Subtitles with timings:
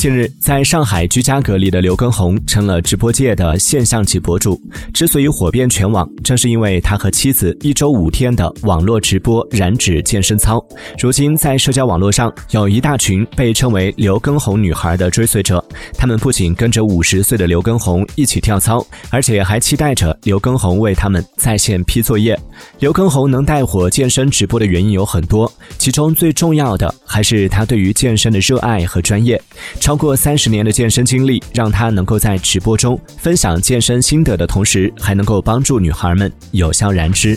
[0.00, 4.58] 近日，在上海居家隔离的刘畊宏成了直播界的现象级博主。
[4.94, 10.58] 之所以火遍全网，正是因为他和妻子一周五天的网络直播燃脂健身操。
[10.98, 15.62] 如今，在社交网络上有一大群被称为“刘畊宏女孩”的追随者，
[15.98, 22.40] 他们不仅跟着五十岁的刘畊宏一起跳操，而且还期待着刘畊宏为他们在线批作业。
[22.78, 29.38] 刘畊宏能带火健身直播的原因有很多，其中最重要的还是他对于健身的热爱和专业。
[29.90, 37.36] 超过三十年的健身经历，让他能够在直播中分享健身心得的同时，还能够帮助女孩们有效燃脂。